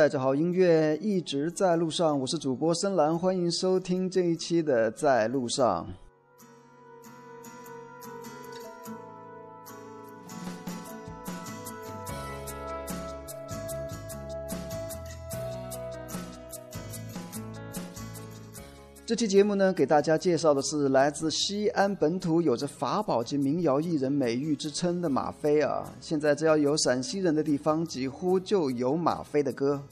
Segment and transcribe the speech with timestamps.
[0.00, 2.18] 带着好音乐一直在路上。
[2.18, 5.86] 我是主播深蓝，欢迎收听这一期的在路上。
[19.10, 25.82] 这期节目呢，给大家介绍的是来自西安本土、有着法宝级民谣艺人美誉之称的马飞啊。
[26.00, 29.82] 现在只要有陕西人的地方，几乎就有马飞的歌。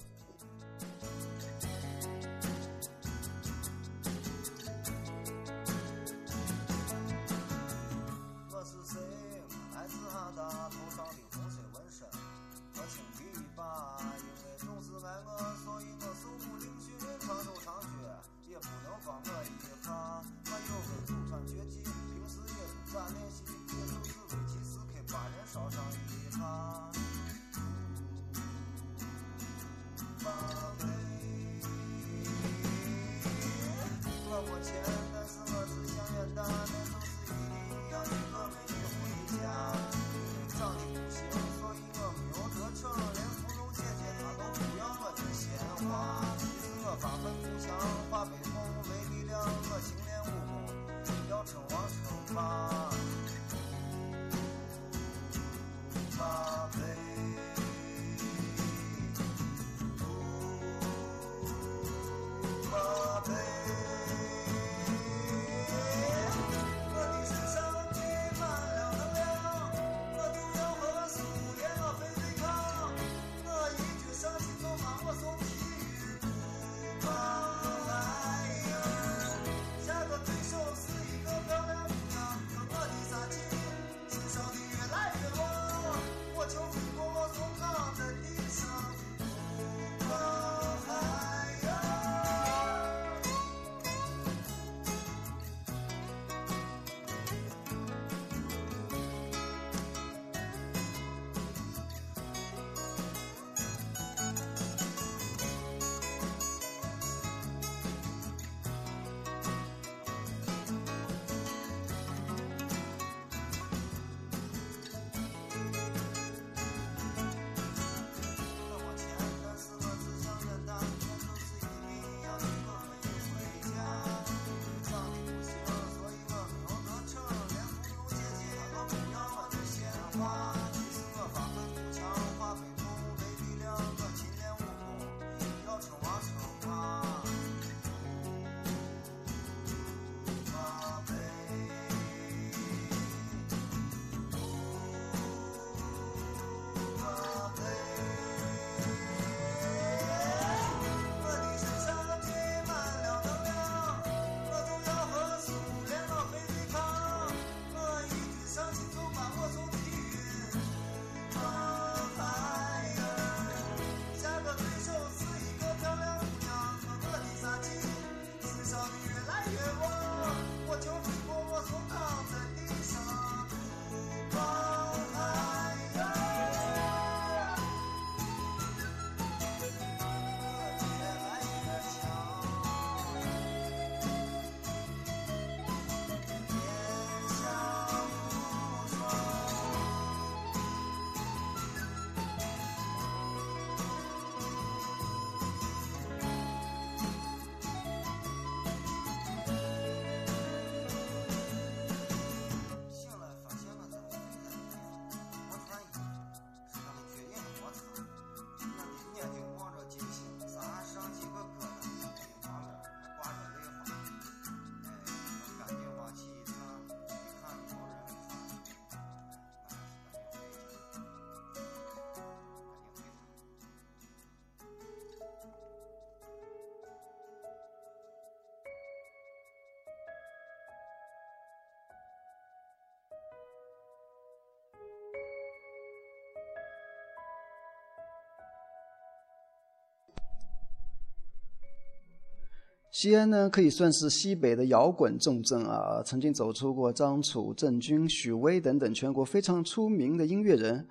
[243.00, 250.84] 西安呢，可以算是西北的摇滚重镇啊，曾经走出过张楚、郑钧、许巍等等全国非常出名的音乐人。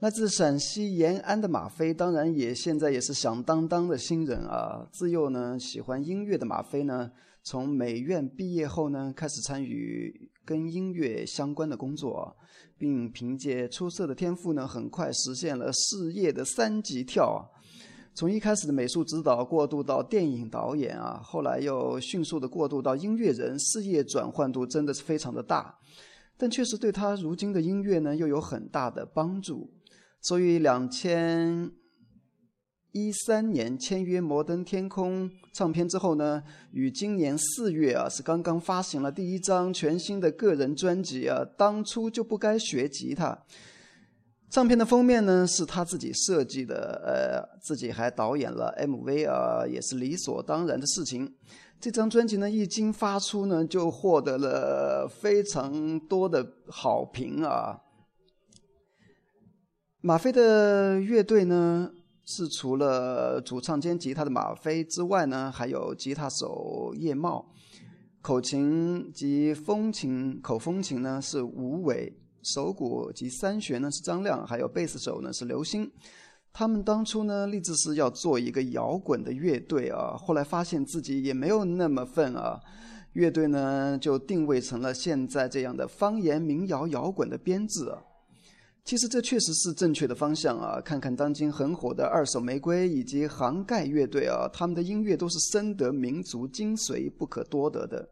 [0.00, 4.86] 来自陕西延安的马飞，当然也现在也是响当当的新人啊。
[4.92, 7.10] 自幼呢喜欢音乐的马飞呢，
[7.42, 12.36] 从美院毕业后呢，开始参与跟音乐相关的工作，
[12.76, 17.55] 并凭借出色的天赋呢，很快实现了事业的三级跳啊。
[18.16, 25.78] 从一开始的美术指导过渡到电影导演啊，后来又迅速的过渡到音乐人，事业转换度真的是非常的大，
[26.38, 29.70] 但确实对他如今的音乐呢又有很大的帮助。
[30.22, 31.70] 所以两千
[32.92, 36.42] 一三年签约摩登天空唱片之后呢，
[36.72, 43.44] 与今年四月啊是刚刚发行了第一张全新的个人专辑啊，当初就不该学吉他。
[44.48, 51.34] 唱片的封面呢是他自己设计的，呃，自己还导演了 MV 啊，也是理所当然的事情。
[51.78, 57.78] 这张专辑呢一经发出呢，就获得了非常多的好评啊。
[60.00, 61.90] 马飞的乐队呢
[62.24, 67.52] 是除了主唱兼吉他的马飞之外呢，还有吉他手叶茂，
[68.22, 72.16] 口琴及风琴口风琴呢是吴伟。
[72.42, 75.90] 手鼓及三弦呢是张亮，还有贝斯手呢是刘星。
[76.52, 82.58] 他们当初呢立志是要做一个摇滚的乐队啊，后来发现自己也没有那么份啊，
[83.12, 88.02] 乐队呢就定位成了现在这样的方言民谣摇滚的编制啊。
[88.84, 90.80] 其实这确实是正确的方向啊！
[90.80, 98.08] 看看当今很火的二手玫瑰以及杭盖乐队啊，他们的音乐都是深得民族精髓，不可多得的。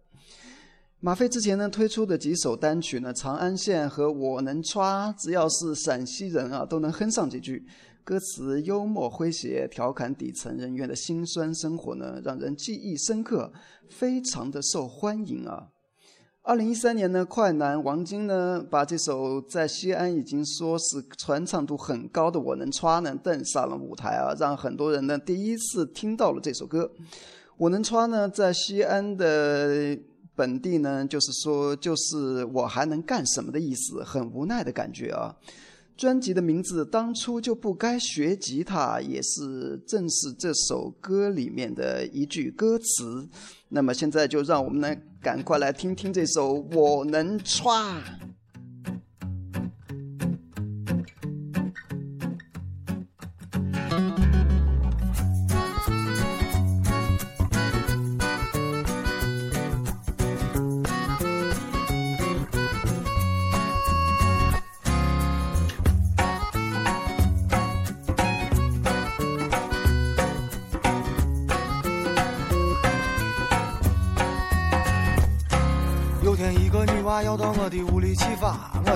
[1.05, 7.63] 马飞之前呢推出的几首单曲呢，《长安县》和《我能抓》，只要是陕西人啊，都能哼上几句。
[8.03, 13.53] 歌词幽默诙谐，调侃底层人员的辛酸生活呢，让人记忆深刻，
[13.91, 15.69] 非常的受欢迎啊。
[16.41, 26.91] 二零一三年呢，快男王晶呢，把这首在西安已经说是传唱度很高的《我能抓》呢，登上了舞台啊，让很多人呢第一次听到了这首歌。
[27.59, 29.99] 《我能抓》呢，在西安的。
[30.37, 35.35] 本地呢，就是说，就是我还能干什么的意思，很无奈的感觉啊。
[35.97, 43.29] 专辑的名字当初就不该学吉他，也是正是这首歌里面的一句歌词。
[43.69, 47.93] 那么现在就让我们来，赶快来听听这首《我能抓》。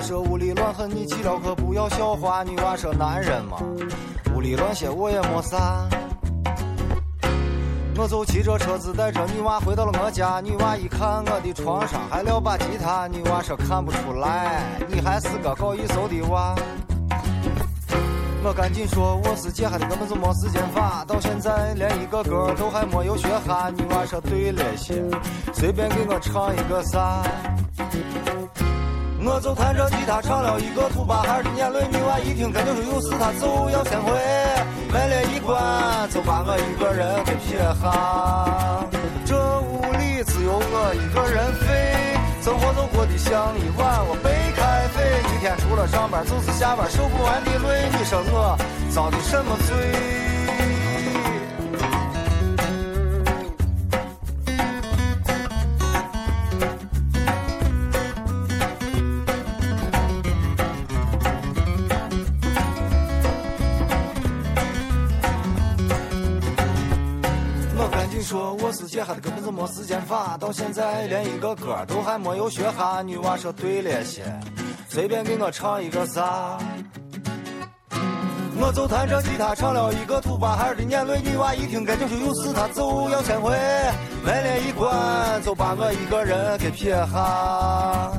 [0.01, 2.43] 说屋里乱很，你去了可不要笑话。
[2.43, 3.57] 女娃说男人嘛，
[4.35, 5.87] 屋里乱些我也没啥。
[7.97, 16.55] 我就骑着车子带着女娃回到了我家，女娃一看我的床上还撂把吉他，女娃说看不出来，你还是个搞艺术的娃。
[18.41, 23.69] 我赶紧说我是姐，还的根本就没时间发，到现在连一个歌都还没有学哈。
[23.69, 25.03] 女娃说对了些，
[25.53, 27.21] 随便给我唱一个啥。
[29.21, 34.11] 我就弹着吉他唱了一个土巴孩的眼泪，女娃一听肯定说有事，她就要先回，
[34.91, 35.59] 门帘一关
[36.09, 38.87] 就把我一个人给撇下。
[39.25, 45.03] 这屋里只有我一个人飞，生活就过得像一碗我白开水，
[45.35, 48.57] 一天除了上班就是下班，受不完的累，你说我
[48.89, 49.75] 遭的什么罪？
[69.51, 73.01] 没时间发，到现在连一个歌都还没有学哈。
[73.01, 74.23] 女娃说对了些，
[74.87, 76.57] 随便给我唱一个啥。
[78.61, 83.51] 我就弹着吉他唱了一个土巴孩的眼泪，女娃一听感觉说有事，她就要先回，
[84.21, 88.11] 门帘一关就把我一个人给撇下。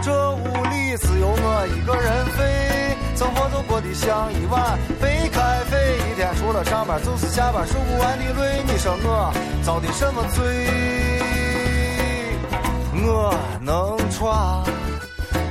[0.00, 8.62] 这屋里只有我一个人飞，生活就过得像一碗白开水，一天除了上班就是下班，受不完的累。
[8.64, 9.34] 你说我
[9.64, 10.44] 遭的什么罪？
[13.04, 14.62] 我能闯，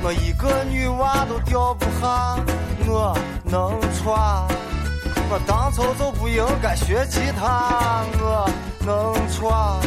[0.02, 2.38] 我一个女娃都吊不下。
[2.86, 4.48] 我能闯，
[5.28, 8.02] 我当初就不应该学吉他。
[8.18, 8.48] 我
[8.80, 9.78] 能闯，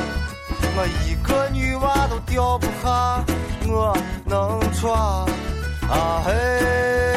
[0.78, 3.26] 我一个女娃都吊不下。
[3.68, 5.26] 我能闯，
[5.90, 7.11] 啊嘿。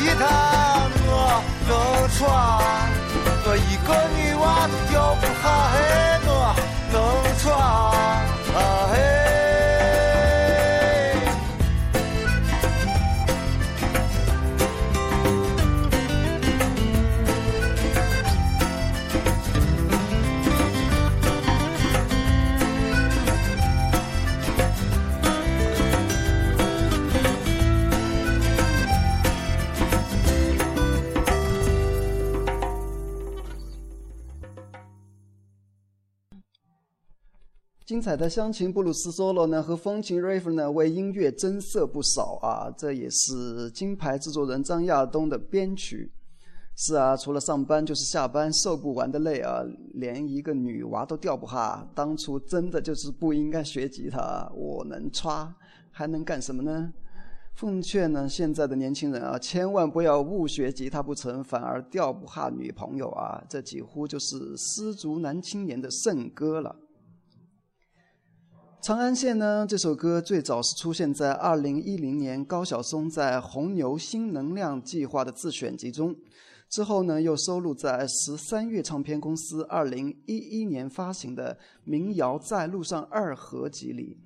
[0.00, 1.72] 吉他我能
[2.16, 2.26] 穿，
[3.44, 5.76] 我一个女娃都吊不下，嘿，
[6.24, 6.28] 我
[6.90, 6.96] 能
[7.36, 7.46] 穿，
[8.56, 8.58] 啊
[8.90, 9.19] 嘿。
[37.90, 46.08] 精彩的乡情布鲁斯 solo 呢和风情 riff 呢为音乐增色不少啊，这也是金牌制作人张亚东的编曲。
[46.76, 51.84] 是啊，除了上班就是下班，受不完的累啊，连一个女娃都吊不下。
[51.92, 55.52] 当初真的就是不应该学吉他，我能刷
[55.90, 56.92] 还能干什么呢？
[57.56, 66.76] 奉劝呢现在的年轻人啊，千万不要误学吉他不成，反而吊不下女朋友啊，这几乎就是失足男青年的圣歌了。
[68.82, 76.16] 《长安县》呢，这首歌最早是出现在二零一零年高晓松在红牛新能量计划的自选集中，
[76.70, 84.16] 之后呢又收录在十三月唱片公司二零一一年发行的《民谣在路上二合集》里。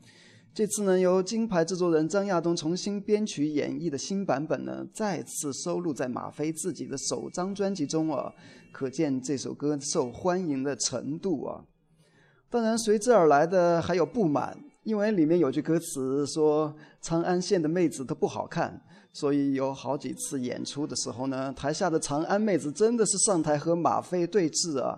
[0.54, 8.32] 这次呢，由金牌制作人张亚东重新编曲演绎的新版本呢，再次收录在马飞自己的首张专辑中啊，
[8.70, 11.64] 可见这首歌受欢迎的程度啊。
[12.54, 18.80] 当然，随之而来的还有不满，因为里面有句歌词说长安县的妹子都不好看，
[19.12, 24.96] 所以有好几次演出的时候呢，台下的长安妹子真的是上台和马飞对峙啊，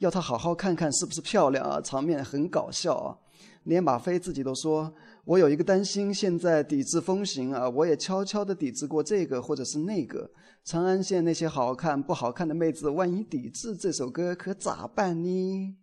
[0.00, 3.16] 要他好好看看是不是漂亮啊，场面很搞笑啊。
[3.64, 4.92] 连马飞自己都说
[5.24, 10.30] ：“我有一个担心，现在抵制风行啊，我也悄悄地抵制过这个或者是那个。
[10.64, 15.76] 长安县那些好看不好看的妹子，万一抵制这首歌，可咋办呢？”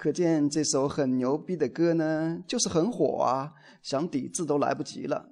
[0.00, 3.52] 可见这首很牛逼的歌呢，就是很火啊，
[3.82, 5.26] 想抵制都来不及了，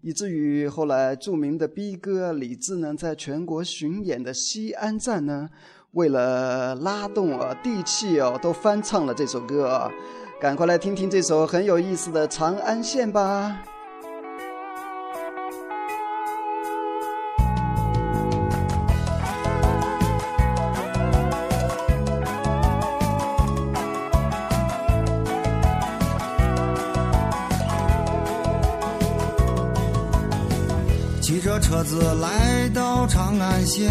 [0.00, 5.48] 以至于后来著名的 B 哥李志呢，在全国巡演的西安站呢，
[5.90, 9.90] 为了拉动啊地气哦，都翻唱了这首歌啊，
[10.40, 13.60] 赶快来听听这首很有意思的《长安县》吧。
[31.68, 33.90] 车子来到长安县，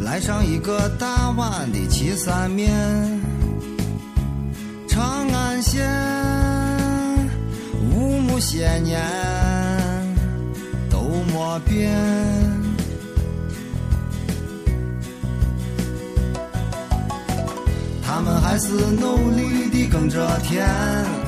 [0.00, 2.70] 来上一个大碗的岐山面。
[4.86, 5.88] 长安县
[7.90, 9.02] 五亩些年
[10.90, 11.00] 都
[11.32, 11.90] 没变，
[18.02, 21.23] 他们还是努力的耕着田。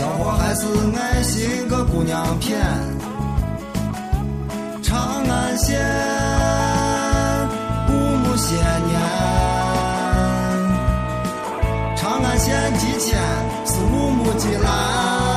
[0.00, 0.66] 小伙还是
[0.98, 2.58] 爱心个姑娘片，
[4.82, 5.78] 长安县
[7.86, 8.98] 五亩些年，
[11.98, 13.20] 长安县几千
[13.66, 15.29] 是五亩几蓝。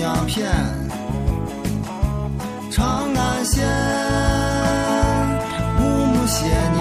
[0.00, 0.50] 娘片。
[2.70, 3.62] 长安县
[5.78, 6.80] 五亩些年，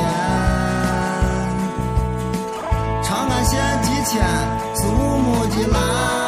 [3.04, 4.24] 长安县几千
[4.74, 6.19] 是五亩的蓝。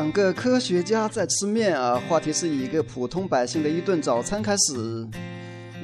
[0.00, 5.06] 两个科学家在吃面啊，话题是以一个普通百姓的一顿早餐开始。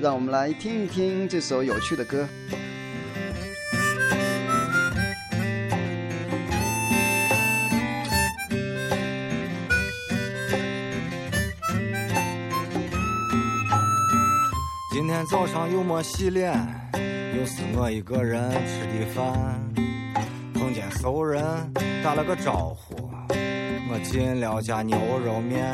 [0.01, 2.27] 让我们来听一听这首有趣的歌。
[14.95, 16.55] 今天早上又没洗脸，
[17.39, 19.63] 又是我一个人吃的饭。
[20.55, 21.45] 碰见熟人
[22.03, 23.06] 打了个招呼，
[23.89, 25.65] 我进了家牛肉面。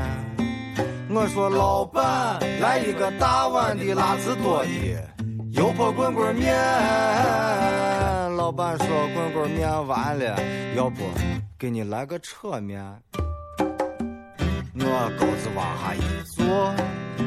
[1.09, 4.69] 我说老板来一个大碗的辣子多的
[5.51, 6.55] 油泼滚滚面。
[8.37, 10.37] 老板说滚滚面完了，
[10.77, 11.05] 要不
[11.59, 12.83] 给你来个扯面。
[14.75, 16.75] 我钩子往下一坐，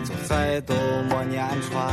[0.04, 0.74] 就再都
[1.10, 1.88] 没撵穿。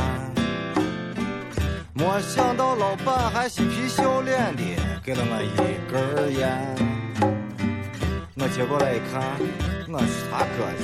[1.93, 4.63] 没想到老板还嬉皮笑脸的
[5.03, 5.55] 给了我一
[5.91, 6.92] 根烟。
[8.43, 9.23] 我接过来一看，
[9.87, 10.83] 我是他哥的，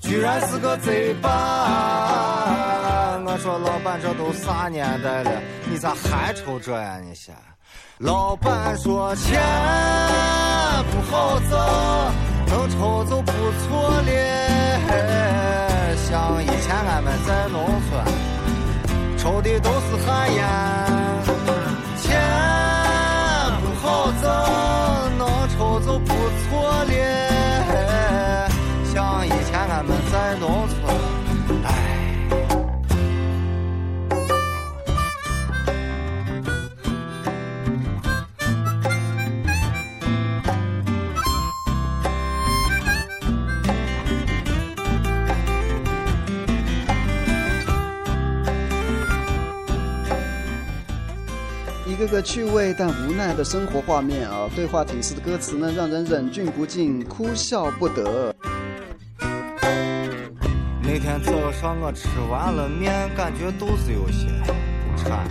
[0.00, 1.28] 居然是个贼吧！
[3.24, 5.30] 我说老板，这都啥年代了，
[5.70, 6.98] 你咋还抽这呀？
[7.00, 7.32] 你先。
[7.98, 9.40] 老板说钱
[10.90, 11.50] 不好挣。
[12.48, 14.10] 能抽就不错了，
[15.94, 18.04] 像以前俺们在农村
[19.16, 20.44] 抽的都是旱烟，
[52.00, 58.34] 个个趣味但无奈的生活画面啊，对话挺诗的歌词呢，让人忍俊不禁，哭笑不得。
[60.82, 65.28] 那天早上我吃完了面，感觉肚子有些不馋，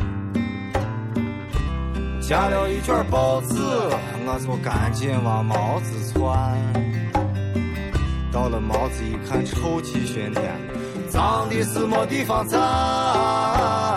[2.22, 6.56] 夹了一卷包子，我就赶紧往毛子窜。
[8.32, 10.44] 到了毛子一看，臭气熏天，
[11.10, 13.88] 脏的是没地方站。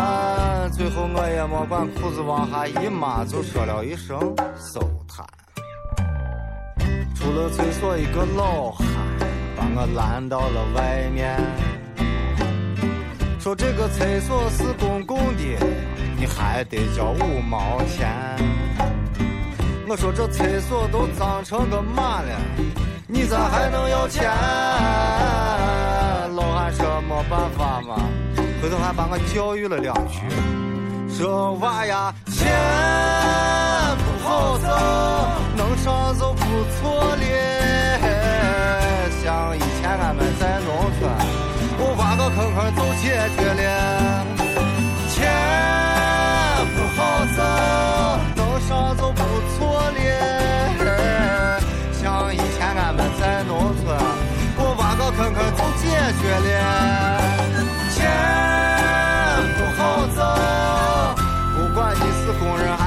[0.95, 4.19] 后我也没管裤子往下一抹，就说了一声
[4.57, 5.25] 收摊。
[7.15, 8.87] 出了厕所，一个老汉
[9.57, 11.41] 把我拦到了外面，
[13.41, 15.59] 说这个厕所是公共的，
[16.19, 18.11] 你还得交五毛钱。
[19.89, 22.39] 我说这厕所都脏成个嘛了，
[23.07, 24.31] 你咋还能要钱？
[26.35, 27.97] 老汉说没办法嘛，
[28.61, 30.21] 回头还把我教育了两句。
[31.19, 31.29] 这
[31.61, 32.51] 娃呀，钱
[33.99, 34.67] 不好挣，
[35.57, 36.41] 能上就不
[36.73, 37.25] 错了。
[39.23, 41.01] 像以前俺们在农村，
[41.79, 43.05] 我挖个坑坑就解
[43.37, 43.63] 决了。
[45.13, 45.15] 钱
[46.75, 47.01] 不好
[47.37, 47.39] 挣，
[48.35, 49.21] 能上就不
[49.53, 49.61] 错
[49.93, 50.01] 了。
[51.93, 52.03] 像
[52.35, 53.51] 以前俺们在农
[53.85, 53.95] 村，
[54.57, 55.85] 我挖个坑坑就解
[56.21, 57.22] 决了。
[62.39, 62.82] 工人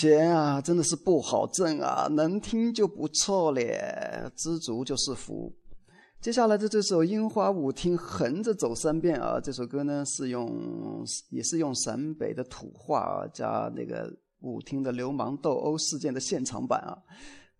[0.00, 2.08] 钱啊，真的是不好挣啊！
[2.12, 5.54] 能听就不错咧，知足就是福。
[6.22, 9.38] 接下来的这首《樱花舞厅》，横着走三遍啊！
[9.38, 14.10] 这首歌呢是用，也是用陕北的土话啊，加那个
[14.40, 16.96] 舞厅的流氓斗殴事件的现场版啊。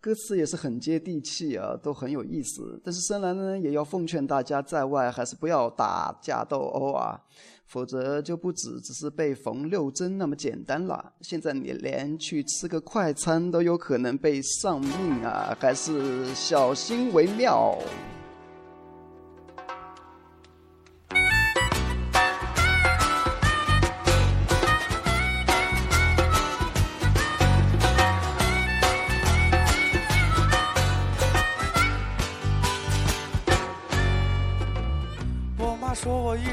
[0.01, 2.81] 歌词也是很接地气啊，都很有意思。
[2.83, 7.21] 但是深蓝呢，也要奉劝大家在外还是不要打架斗殴啊。
[7.71, 11.13] 否则就不止只是被缝六针那么简单了。
[11.21, 14.91] 现在你连去吃个快餐都有可能被丧命
[15.23, 17.79] 啊，还是小心为妙。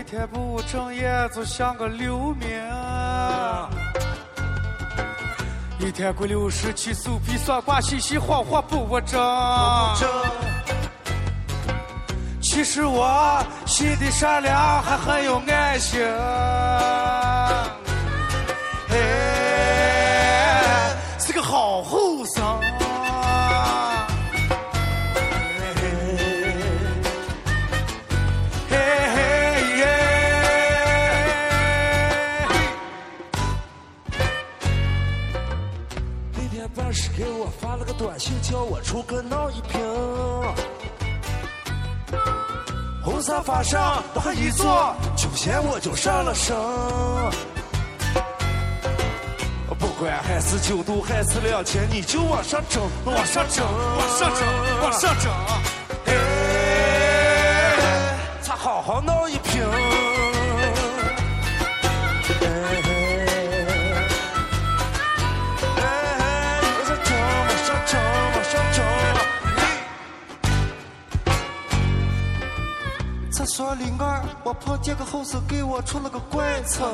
[0.08, 2.48] 一天不务正业，就像个流民。
[5.80, 9.20] 一天过六十七宿比算卦嘻嘻晃晃不务正。
[12.42, 16.02] 其实我心地善良，还很有爱心。
[18.90, 18.96] 哎，
[21.20, 22.87] 是个好后生。
[37.98, 39.82] 短信，叫我出个闹一瓶。
[43.04, 46.56] 红沙发上他一坐，酒仙我就上了身。
[49.80, 54.48] 不管还是九度还是两千，你就往上整，往上整，往上整，
[54.82, 55.32] 往上整。
[56.06, 56.14] 哎，
[58.42, 59.64] 咱好好闹一瓶。
[73.58, 74.00] 厕所里面，
[74.44, 76.88] 我碰见个后生给我出了个怪称。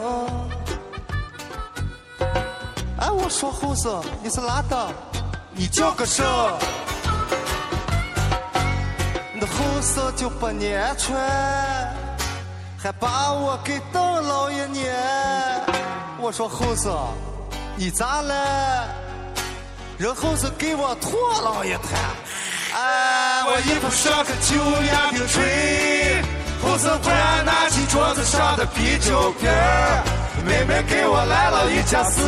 [2.98, 4.88] 哎，我说后生，你是哪的？
[5.52, 6.26] 你叫个甚？
[9.34, 11.14] 那后生就不年全，
[12.82, 14.96] 还把我给当老爷撵。
[16.18, 16.98] 我说后生，
[17.76, 18.88] 你咋了？
[19.98, 22.00] 人后生给我拖老爷谈。
[22.74, 26.13] 哎，我衣服上个旧烟饼吹，
[26.64, 30.04] 后生忽然拿起桌子上的啤酒瓶儿，
[30.46, 32.22] 妹妹给我来了一架四，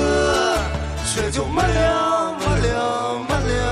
[1.06, 3.66] 却就没了没了没了。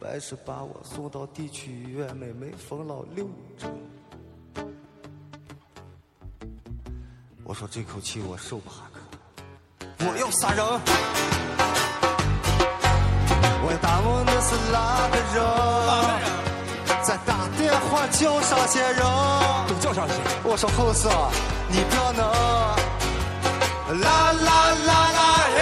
[0.00, 3.70] 白是把我送到地区医院，妹妹缝了六针。
[7.44, 10.64] 我说这口气我受不下去，我要杀人！
[13.94, 14.76] 我打问的是哪
[15.08, 15.38] 个人？
[17.02, 18.98] 在打电话叫上些人。
[19.68, 20.14] 都叫上去。
[20.42, 21.08] 我说后生，
[21.68, 22.26] 你不要能
[24.00, 24.50] 啦啦
[24.84, 25.20] 啦啦
[25.54, 25.58] 嘿，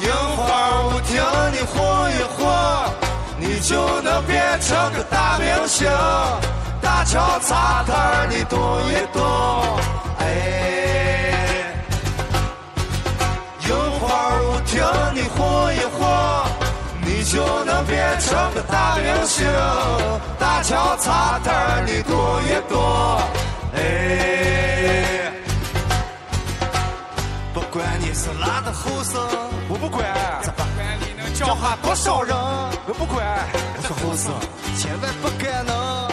[0.00, 0.46] 樱花
[0.86, 1.10] 舞厅
[1.52, 1.76] 你晃
[2.12, 2.40] 一晃，
[3.36, 5.88] 你就能变成个大明星。
[6.80, 9.18] 大桥茶摊儿你动一动，
[10.20, 10.24] 哎，
[14.68, 16.46] 听你晃一晃，
[17.00, 19.46] 你就能变成个大明星。
[20.38, 22.78] 大桥茶摊你动一动，
[23.74, 25.32] 哎，
[27.54, 29.18] 不管你是哪的后生，
[29.70, 30.04] 我不管，
[30.42, 32.36] 这不管你能教化多少人。
[32.86, 33.24] 我不管。
[33.74, 34.30] 我说后生，
[34.76, 36.10] 千万不敢能，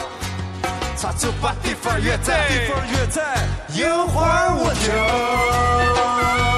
[0.95, 3.21] 咱就把地方越在，地方越在，
[3.73, 6.54] 樱花舞厅。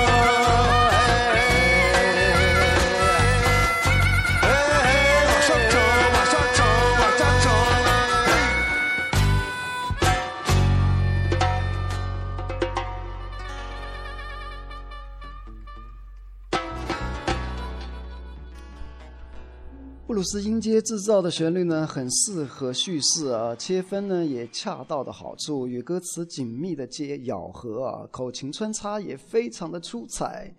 [20.18, 30.52] 鲁斯音阶制造的旋律呢，很适合叙事啊，切分呢也恰到的好处，与歌词紧密的接咬合啊，口琴穿插也非常的出彩，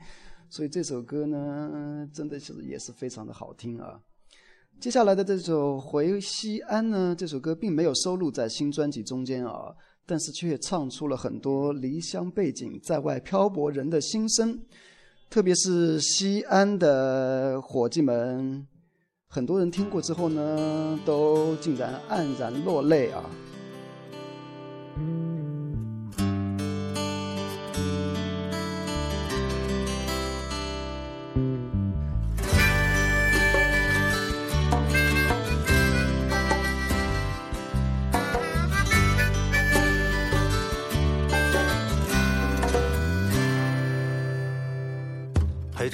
[0.48, 3.98] 所以这首歌呢，真的是也是非常的好听啊。
[4.78, 9.74] 接下来的这首《回西安》呢，这首歌并没有收录在新专辑中间啊，
[10.06, 14.56] 但是却唱出了很多离乡背景、在外漂泊人的心声，
[15.28, 18.64] 特别是西安的伙计们。
[19.30, 23.22] 很多人听过之后呢，都竟然黯然落泪啊！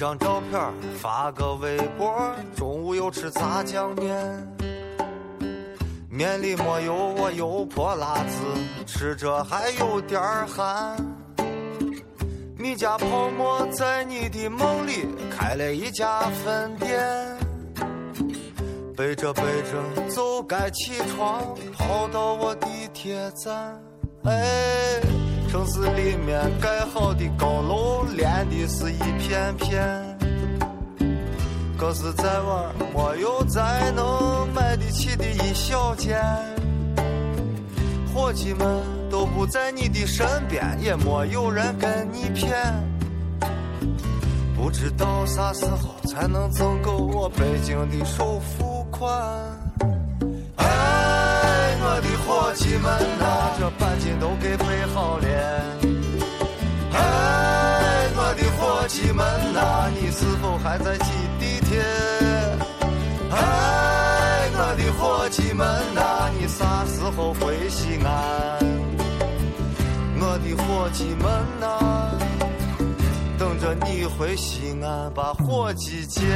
[0.05, 0.61] 张照片
[0.99, 4.47] 发个微博，中午又吃炸酱面，
[6.11, 8.37] 面里没有我油泼辣子，
[8.85, 10.95] 吃着还有点儿寒。
[12.55, 17.35] 你家泡沫在你的梦里开了一家分店，
[18.95, 21.41] 背着背着就该起床，
[21.75, 23.81] 跑到我地铁站。
[24.25, 25.01] 哎，
[25.55, 29.87] 城市里面盖好的高楼连的是一片片。
[31.77, 36.19] 可是，在玩没有再能买得起的一小间，
[38.13, 38.67] 伙计们
[39.09, 42.49] 都不在你的身边，也没有人跟你谝。
[44.57, 49.09] 不知道啥时候才能挣够我北京的首付款。
[50.57, 52.91] 哎，我的伙计们
[60.75, 61.81] 还在挤地铁？
[63.31, 68.59] 哎，我的伙计们呐，你啥时候回西安？
[70.19, 72.11] 我的伙计们呐，
[73.39, 76.27] 等着你回西安把伙计见。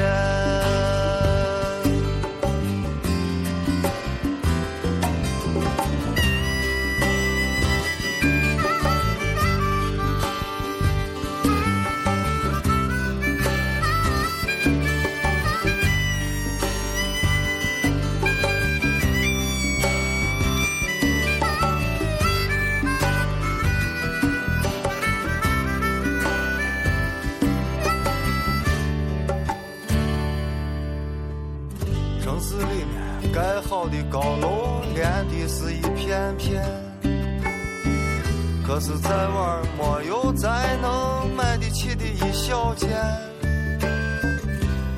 [38.79, 42.89] 是，在玩没有再能买得起的一小件。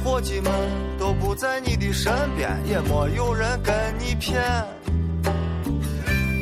[0.03, 0.51] 伙计们
[0.99, 4.41] 都不在你的身边，也没有人跟你骗。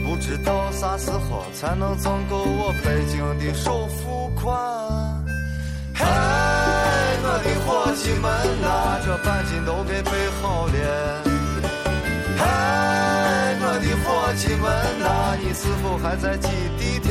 [0.06, 4.54] 不知道啥时候才能挣够我北京的首付款。
[5.94, 6.06] 嗨，
[7.24, 8.30] 我的伙计们
[8.62, 11.24] 呐，这半斤都给备好了。
[12.38, 14.66] 嗨，我的伙计们
[15.00, 17.09] 呐，你是否还在挤地铁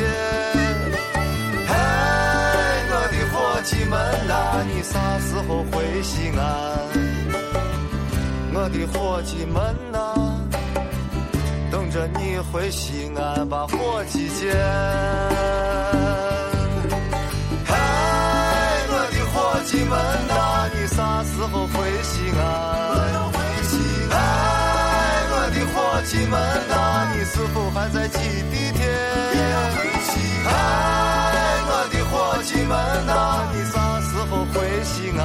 [3.68, 6.40] 伙计们呐，你啥时候回西安？
[8.54, 10.40] 我的伙计们呐，
[11.70, 14.56] 等着你回西安把伙计见。
[17.66, 17.76] 嗨，
[18.88, 19.92] 我的伙计们
[20.28, 20.32] 呐，
[20.72, 22.40] 你啥时候回西安？
[24.08, 24.16] 嗨，
[25.30, 25.76] 我的伙
[26.06, 26.72] 计们呐，
[27.12, 28.18] 你是否还在挤
[28.50, 28.80] 地铁？
[30.46, 31.17] 嗨，我
[32.48, 32.70] 的伙计们
[33.06, 35.20] 呐，你啥时候回西安？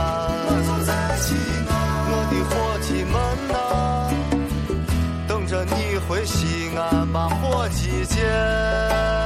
[0.46, 1.36] 我总在西
[1.70, 1.72] 安，
[2.10, 3.14] 我的伙计们
[3.48, 3.56] 呐，
[5.28, 9.23] 等着你回西安把伙计见。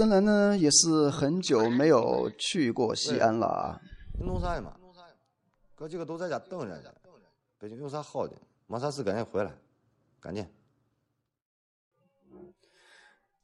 [0.00, 3.78] 深蓝呢也是很久没有去过西安了啊。
[4.18, 4.74] 你弄啥呀嘛？
[5.74, 6.90] 哥几个都在家等着呢。
[7.58, 8.34] 北京有啥好的？
[8.66, 9.52] 没啥事赶紧回来，
[10.18, 10.48] 赶紧。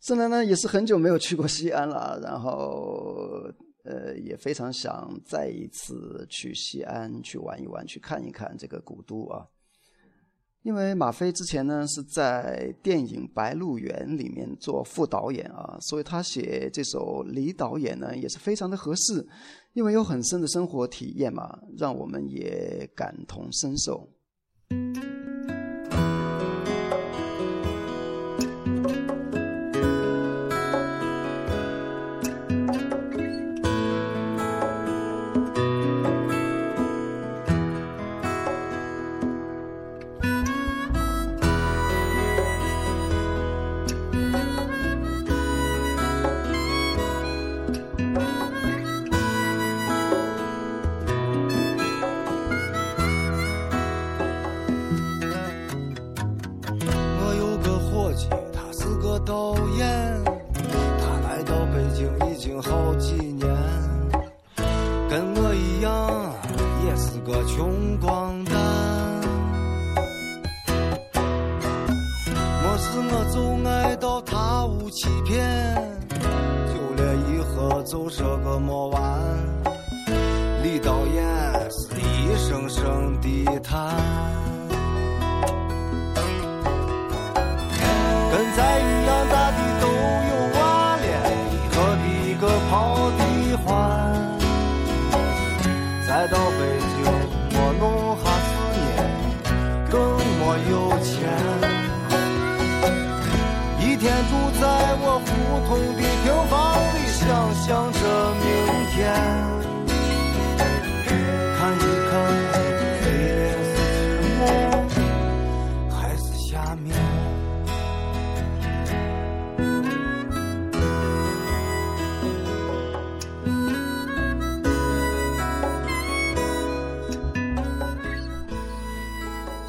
[0.00, 3.52] 深蓝呢也是很久没有去过西安了，然后
[3.84, 9.46] 呃也非常想再一次去西安去玩一玩，去看一看这个古都啊。
[10.66, 19.24] 因为马飞之前呢是在电影《白鹿原》里面做副导演啊，所以他写这首李导演呢也是非常的合适，
[19.74, 24.08] 因为有很深的生活体验嘛，让我们也感同身受。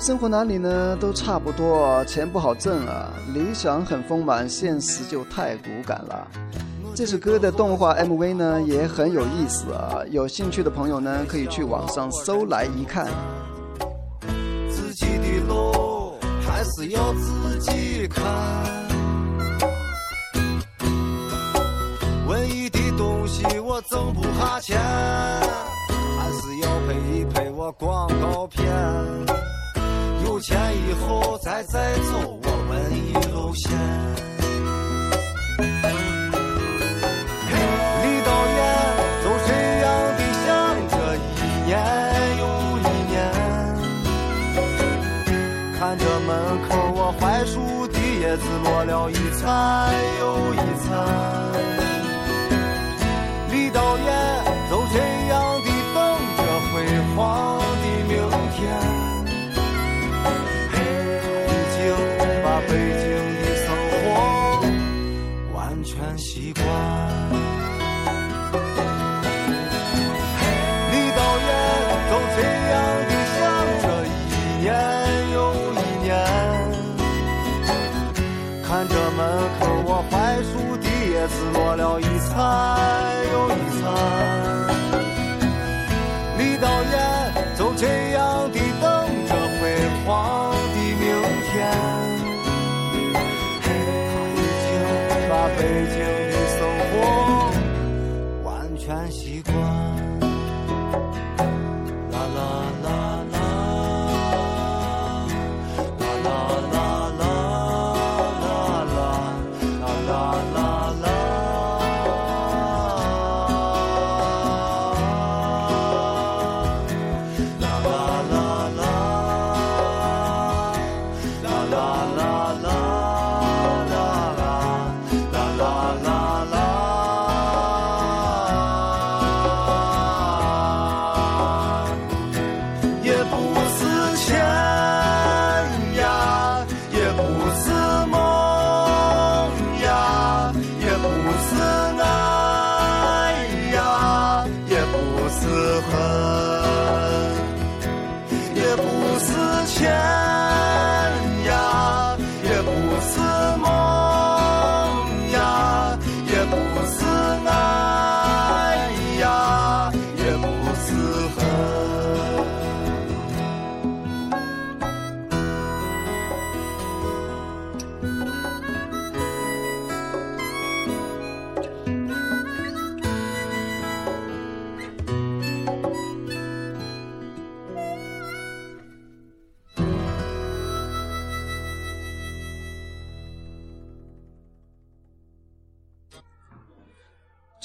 [0.08, 6.26] 生活哪里呢都差不多，钱不好挣啊，理想很丰满，现实就太骨感了。
[6.96, 13.08] 这首歌的动画 MV 呢也很有意思啊，有兴趣的朋友呢可以去网上搜来一看。
[14.70, 18.24] 自己的路还是要自己看，
[22.26, 28.66] 文艺的东西我挣不下钱，还是要配一配我广告片。
[30.38, 30.56] 有钱
[30.88, 33.72] 以后再再走我文艺路线。
[38.04, 38.60] 离岛远，
[39.24, 39.50] 走这
[39.82, 40.48] 样的想
[40.90, 41.74] 着一年
[42.38, 42.44] 又
[42.78, 43.18] 一年，
[45.80, 46.30] 看着门
[46.70, 51.77] 口我槐树的叶子落了一残又一残。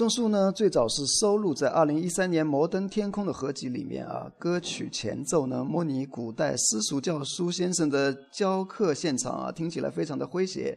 [0.02, 4.28] 种树呢，最早是收录在二零一三年《摩登天空》的合集里面啊。
[4.36, 10.76] 歌曲前奏呢，模拟古代私塾教书先生的教课现场啊，听起来非常的诙谐。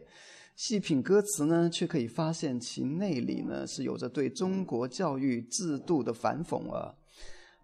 [0.55, 6.93] 细品歌词呢，却可以发现其内里呢是有着对中国教育制度的反讽啊。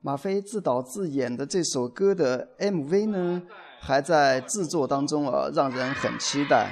[0.02, 3.44] 马飞自导自演的这首歌的 MV 呢，
[3.80, 6.72] 还在制作当中啊，让人很期待。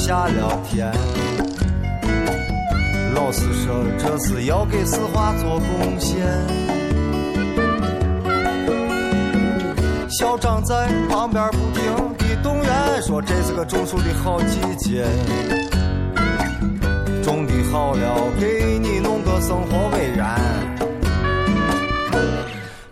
[0.00, 0.90] 下了田。
[3.14, 6.26] 老师说这是要给四化做贡献。
[10.08, 11.82] 校长在旁边不停
[12.16, 15.04] 地动员，说这是个种树的好季节。
[17.22, 20.26] 种的好了，给你弄个生活委员。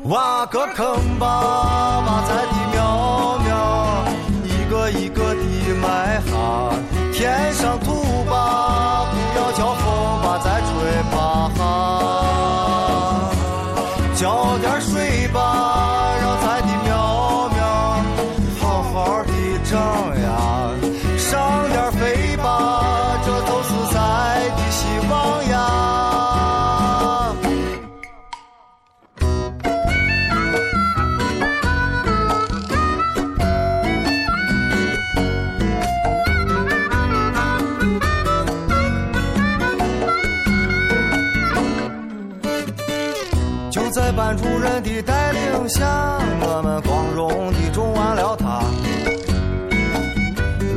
[0.05, 4.05] 挖个坑吧，把菜地苗苗，
[4.45, 6.73] 一个一个地埋下，
[7.19, 11.03] 填上土吧，不要叫风把咱吹
[43.71, 48.63] 就在班主任的带领下，我们光荣地种完了它。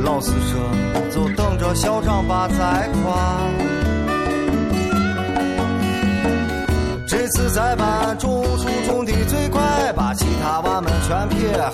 [0.04, 0.60] 老师说，
[1.10, 3.40] 就等着校长把栽夸。
[7.06, 11.70] 这次在班种树种的最快，把其他娃们全撇下。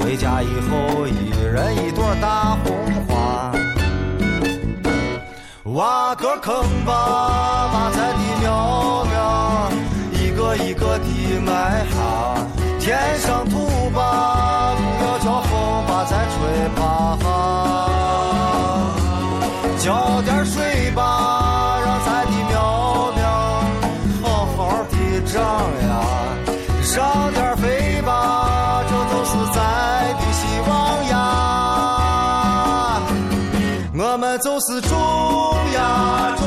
[0.00, 2.74] 回家以后，一人一朵大红
[3.06, 3.52] 花。
[5.74, 6.54] 挖个坑
[6.84, 9.68] 吧，把咱的苗苗
[10.12, 11.96] 一个一个地埋下，
[12.78, 16.38] 填上土吧，不要叫风把咱吹
[16.76, 16.80] 趴。
[19.80, 23.24] 浇点水吧，让咱的苗苗
[24.22, 24.94] 好好的
[25.26, 25.42] 长
[25.88, 25.92] 呀，
[26.94, 27.73] 让点肥
[34.44, 34.90] 就是种
[35.72, 36.44] 呀种，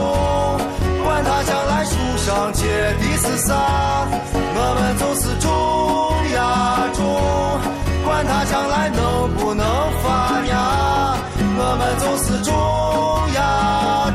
[1.04, 3.56] 管它将来树上结的是啥。
[4.54, 5.50] 我们就是种
[6.32, 6.38] 呀
[6.94, 7.02] 种，
[8.06, 9.66] 管它将来能不能
[10.04, 11.18] 发芽。
[11.58, 12.54] 我们就是种
[13.34, 14.07] 呀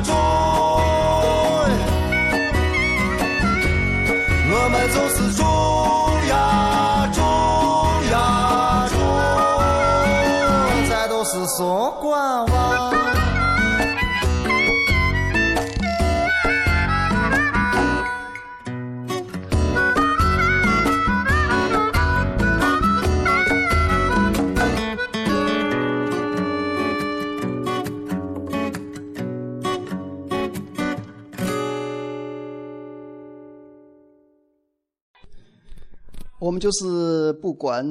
[36.42, 37.86] 我们就是不管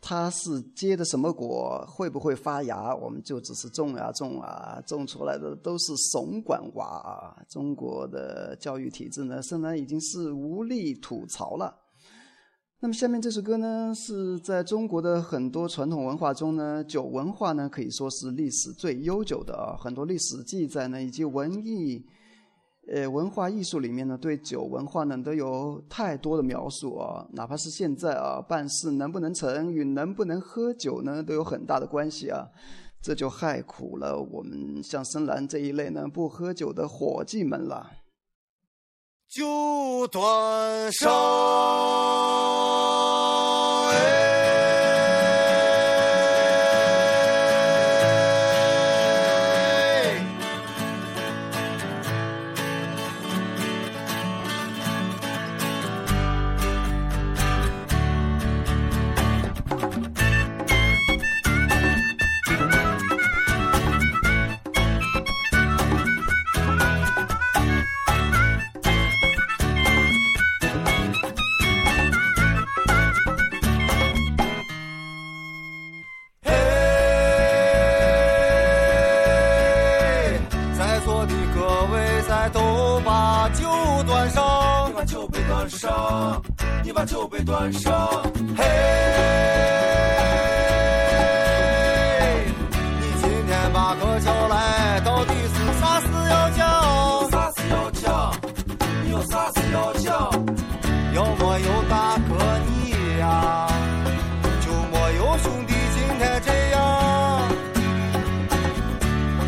[0.00, 7.34] 它是结的什么果，会不会发芽，我们就只是种啊种啊，种出来的都是怂管娃啊！
[7.48, 11.74] 中国的教育体制呢，现在已经是无力吐槽了。
[12.78, 22.06] 那么下面这首歌呢，是在中国的很多传统文化中呢，酒文化呢可以说是历史最悠久的啊，很多历史记载呢以及文艺。
[22.88, 32.46] 呃，文化艺术里面呢，对酒文化呢都有太多的描述啊，哪怕是现在啊，办事能不能成与能不能喝酒呢，都有很大的关系啊，
[33.02, 37.90] 这就害苦了我们像深蓝这一类呢不喝酒的伙计们了。
[39.28, 41.12] 酒端上，
[43.90, 44.25] 哎。
[101.12, 101.56] 要没？
[101.56, 103.66] 有大哥你呀，
[104.60, 106.78] 就没有兄弟今天这样。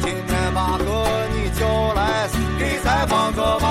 [0.00, 0.84] 今天把哥
[1.34, 2.26] 你叫来，
[2.58, 3.66] 给咱帮个忙。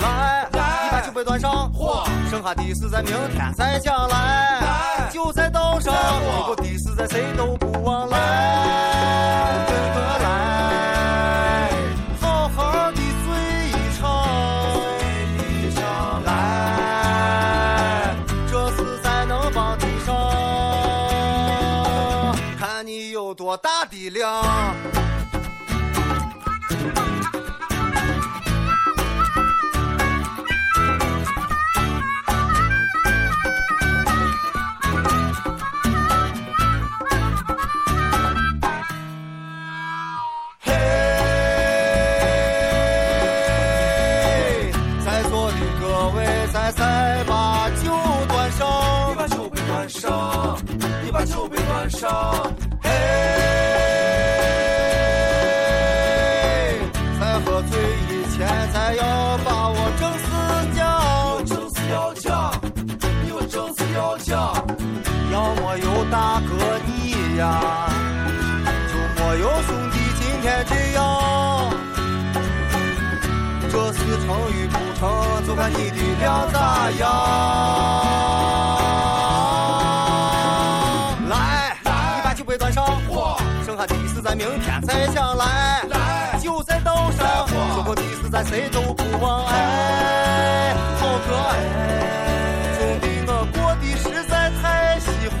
[0.00, 0.58] 来，你
[0.90, 4.60] 把酒杯端上，嚯剩下的事咱明天再讲来。
[4.60, 5.96] 来酒在倒上，嚯
[6.40, 8.91] 如果的事在谁都不忘来。
[24.02, 25.01] 力量
[67.36, 67.88] 呀，
[68.88, 71.00] 就没有兄弟今天这样。
[73.70, 77.00] 这事成与不成，就看你的量咋样。
[81.28, 82.84] 来，你把酒杯端上，
[83.64, 85.36] 剩下的事咱明天再讲。
[85.36, 85.84] 来，
[86.38, 89.46] 酒在刀上，说过的事咱谁都不忘。
[89.46, 91.56] 哎，好哥哎，
[92.78, 95.08] 兄弟我过的实在太喜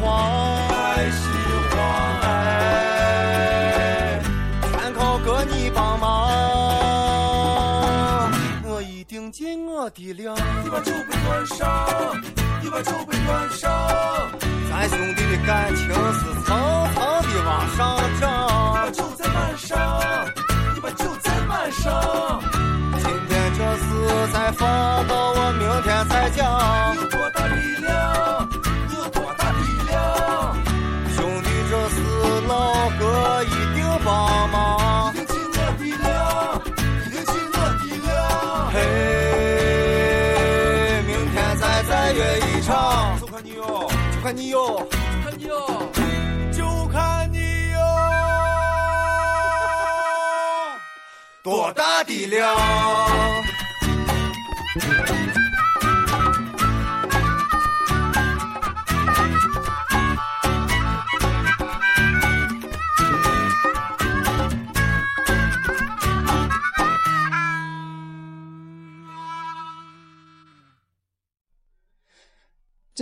[9.82, 10.36] 我的量。
[10.62, 11.58] 你把酒杯端上，
[12.62, 13.68] 你把酒杯端上，
[14.70, 16.56] 咱兄弟的感情是层
[16.94, 18.22] 层的往上涨。
[18.70, 18.90] 你把。
[18.92, 20.00] 酒再满上，
[20.74, 22.40] 你把酒再满上。
[22.92, 23.82] 今天这事
[24.32, 24.68] 再放
[25.08, 26.94] 到我明天再讲。
[26.94, 28.41] 有多大力量？
[44.32, 44.88] 看你有，
[45.22, 45.66] 看你哟。
[46.50, 47.38] 就看你
[47.72, 47.78] 有
[51.42, 52.56] 多大的量。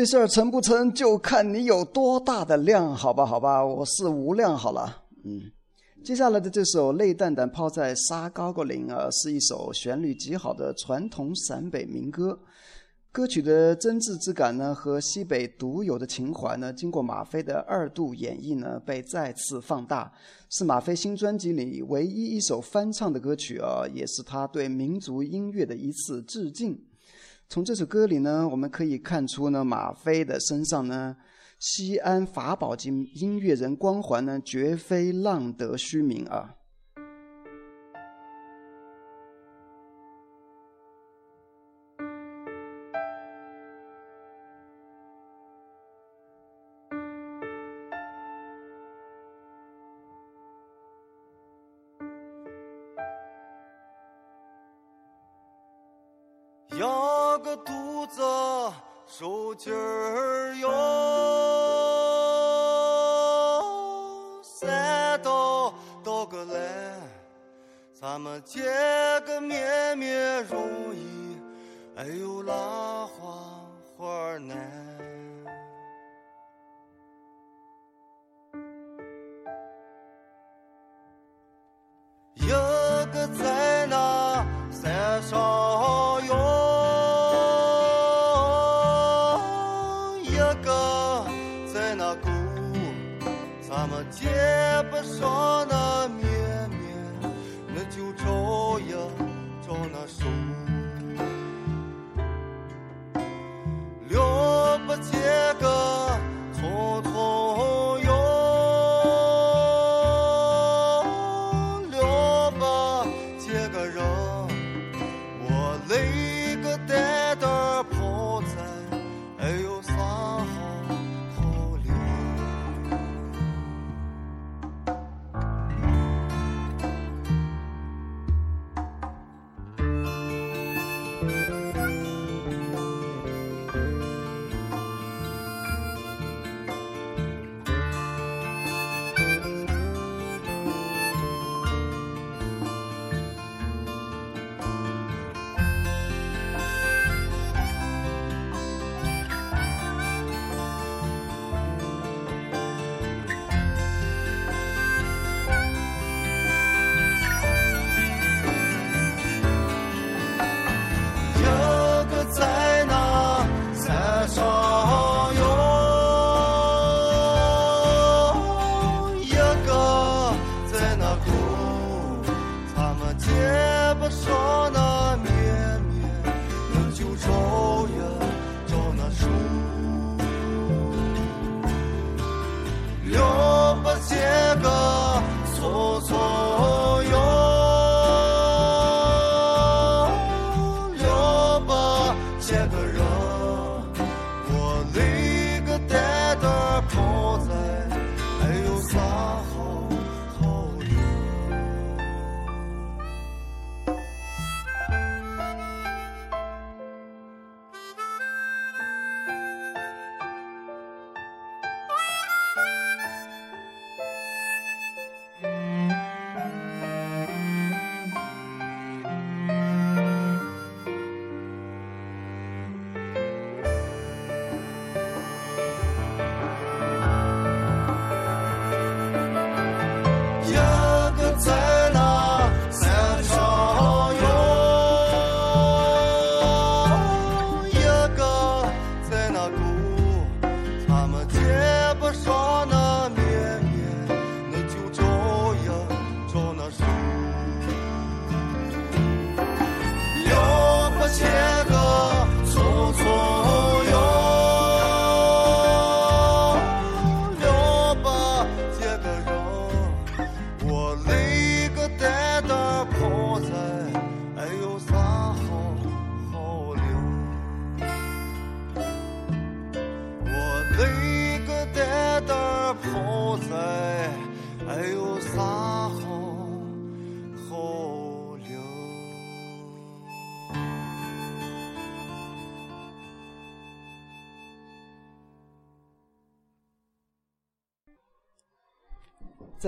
[0.01, 5.42] 这事儿成不成，就看你有多大的量，好吧，好吧，我是无量好了，嗯。
[6.03, 12.40] 接下来的这首《泪蛋蛋泡在沙高高岭》啊，是一首旋律极好的传统陕北民歌。
[13.12, 20.11] 歌曲的真挚之感呢，和西北独有的情怀呢，经过马飞的二度演绎呢，被再次放大，
[20.48, 26.82] 是马飞新专辑里唯一一首翻唱的歌曲啊，也是他对民族音乐的一次致敬。
[27.53, 31.16] 从这首歌里呢，我们可以看出呢，马飞的身上呢，
[31.59, 36.55] 西安法宝级音乐人光环呢，绝非浪得虚名啊。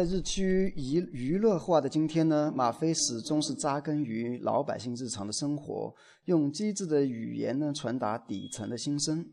[0.03, 5.95] 在日趋娱娱乐化的今天呢，吗啡始终是扎根于老百姓日常的生活，
[6.25, 9.31] 用机智的语言呢传达底层的心声。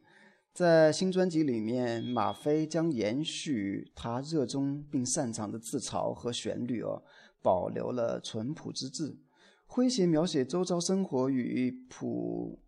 [0.54, 7.02] 在新专辑里面，吗啡将延续他热衷并擅长的自嘲和旋律哦，
[7.42, 9.18] 保留了淳朴之质，
[9.68, 12.60] 诙谐描写周遭生活与朴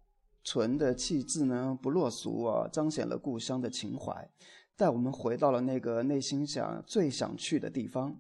[0.43, 4.28] 纯的气质呢不落俗啊，彰显了故乡的情怀。
[4.82, 8.17] 带我们回到了那个内心想最想去的地方。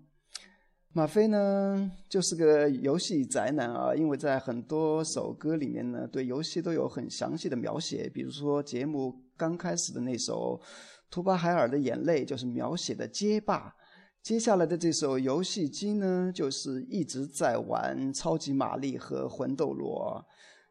[0.93, 8.07] 马飞呢，就是个游戏宅男啊，因为在很多首歌里面呢，对游戏都有很详细的描写。
[8.13, 10.61] 比如说节目刚开始的那首
[11.09, 13.73] 《图巴海尔的眼泪》，就是描写的街霸；
[14.21, 20.23] 接下来的这首游戏机呢，就是一直在玩超级玛丽和魂斗罗。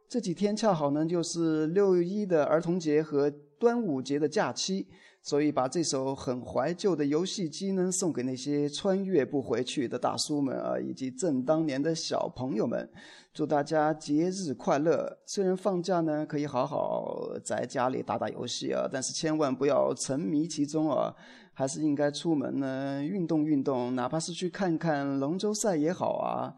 [0.08, 3.28] 这几天恰好呢，就是六一的儿童节和
[3.58, 4.86] 端午节的假期。
[5.22, 12.88] 所以把这首很怀旧的游戏机呢，送给那些穿越不回去的大叔们啊，以及正当年的小朋友们，
[13.34, 15.18] 祝大家节日快乐！
[15.26, 21.14] 虽然放假呢，可以好好在家里打打游戏啊，但是千万不要沉迷其中啊，
[21.52, 26.54] 还是应该出门呢运动运动，哪怕是去看看龙舟赛也好啊。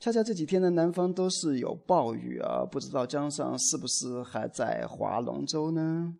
[0.00, 6.16] 恰恰这几天呢，南方都是有暴雨啊，不知道江上是不是还在划龙舟呢？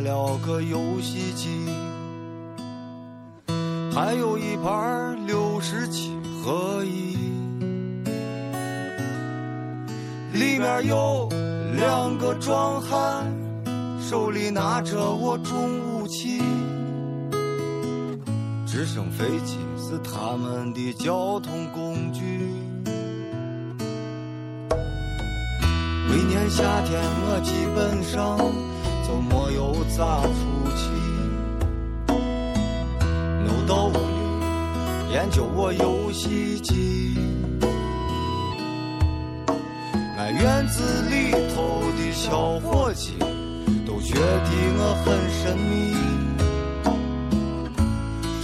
[0.00, 1.50] 买了个游戏机，
[3.94, 7.18] 还有一盘六十七合一，
[10.32, 11.28] 里面有
[11.76, 13.30] 两个壮汉，
[14.00, 16.40] 手里拿着我重武器，
[18.66, 22.22] 直升飞机是他们的交通工具。
[26.08, 28.38] 每年夏天，我基本上
[29.10, 30.30] 都没有咋出
[30.76, 30.84] 去。
[33.44, 33.98] 弄到屋里
[35.12, 37.18] 研究我游戏机，
[40.16, 43.14] 俺院子里头的小伙计
[43.84, 44.48] 都觉得
[44.78, 45.92] 我很神秘。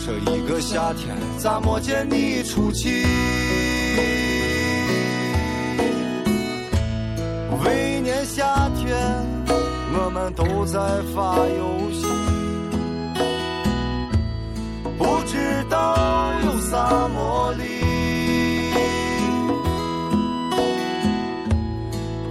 [0.04, 3.06] 这一个夏天，咋没见你出去？
[8.28, 9.25] 夏天，
[9.98, 10.78] 我们都在
[11.14, 12.06] 发游戏，
[14.98, 15.96] 不知道
[16.44, 17.64] 有啥魔力。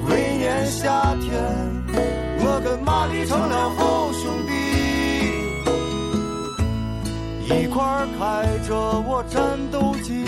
[0.07, 1.33] 每年夏天，
[2.39, 4.51] 我跟玛丽成了好兄弟，
[7.51, 7.83] 一块
[8.19, 8.21] 开
[8.67, 8.75] 着
[9.07, 10.23] 我战斗机。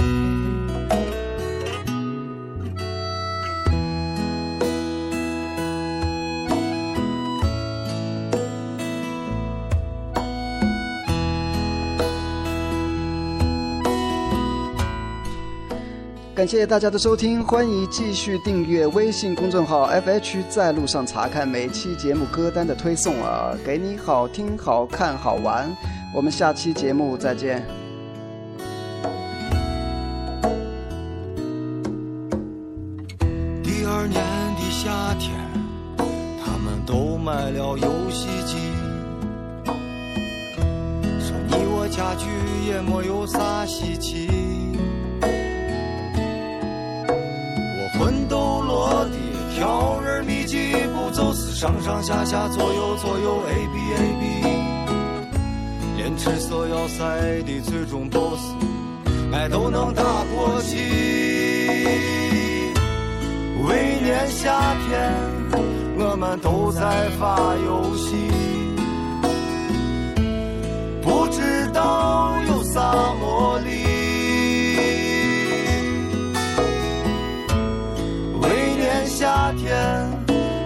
[16.38, 25.67] 感谢大家的收听，欢迎继续订阅微信公众号 FH，在路上查看每期节目歌单的推送啊，给你好听、好看、好玩。
[26.13, 27.65] 我们下期节目再见。
[33.63, 34.23] 第二年
[34.53, 35.33] 的夏天，
[36.45, 38.57] 他们都买了游戏机，
[41.19, 42.27] 说你我家具
[42.69, 44.29] 也没有啥稀奇。
[49.58, 54.24] 跳人秘籍步骤是上上下下左右左右 A B A B，
[55.97, 58.53] 连赤色要塞的最终 BOSS，
[59.34, 60.78] 俺都能打过去。
[63.68, 65.12] 每年夏天，
[65.97, 68.16] 我们都在发游戏，
[71.01, 73.86] 不知道有啥魔力。
[79.20, 79.74] 夏天，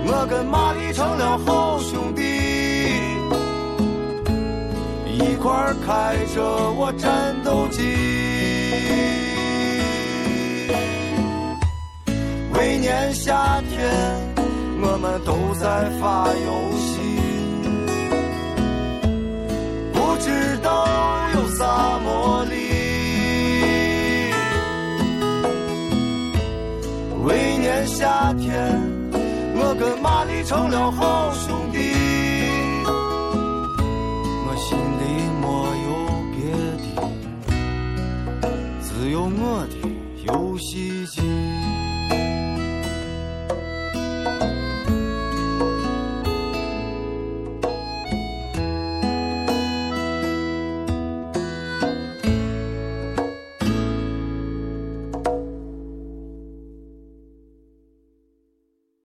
[0.06, 2.22] 我跟玛丽成了好兄弟，
[5.08, 6.44] 一块儿开着
[6.74, 7.82] 我战斗机。
[12.54, 13.90] 每年夏天，
[14.82, 17.00] 我们都在发游戏，
[19.94, 20.86] 不知道
[21.36, 22.61] 有啥魔力。
[27.24, 28.52] 为年夏天，
[29.56, 31.78] 我跟玛丽成了好兄弟。
[34.48, 35.04] 我心里
[35.40, 35.46] 没
[35.86, 35.90] 有
[36.34, 36.42] 别
[36.82, 36.84] 的，
[38.82, 39.81] 只有我的。